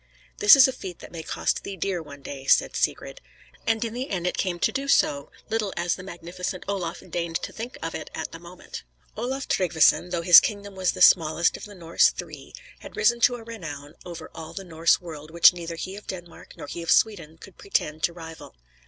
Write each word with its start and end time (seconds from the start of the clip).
"This 0.39 0.55
is 0.55 0.67
a 0.67 0.73
feat 0.73 0.97
that 0.97 1.11
may 1.11 1.21
cost 1.21 1.61
thee 1.63 1.75
dear 1.77 2.01
one 2.01 2.23
day," 2.23 2.47
said 2.47 2.75
Sigrid. 2.75 3.21
And 3.67 3.85
in 3.85 3.93
the 3.93 4.09
end 4.09 4.25
it 4.25 4.35
came 4.35 4.57
to 4.57 4.71
do 4.71 4.87
so, 4.87 5.31
little 5.51 5.71
as 5.77 5.93
the 5.93 6.01
magnificent 6.01 6.63
Olaf 6.67 7.03
deigned 7.07 7.35
to 7.43 7.51
think 7.53 7.77
of 7.83 7.93
it 7.93 8.09
at 8.15 8.31
the 8.31 8.39
moment. 8.39 8.81
Olaf 9.15 9.47
Tryggveson, 9.47 10.09
though 10.09 10.23
his 10.23 10.39
kingdom 10.39 10.73
was 10.73 10.93
the 10.93 11.03
smallest 11.03 11.55
of 11.55 11.65
the 11.65 11.75
Norse 11.75 12.09
Three, 12.09 12.51
had 12.79 12.97
risen 12.97 13.19
to 13.19 13.35
a 13.35 13.43
renown 13.43 13.93
over 14.03 14.31
all 14.33 14.53
the 14.53 14.63
Norse 14.63 14.99
world 14.99 15.29
which 15.29 15.53
neither 15.53 15.75
he 15.75 15.95
of 15.95 16.07
Denmark 16.07 16.57
nor 16.57 16.65
he 16.65 16.81
of 16.81 16.89
Sweden 16.89 17.37
could 17.37 17.59
pretend 17.59 18.01
to 18.01 18.11
rival. 18.11 18.55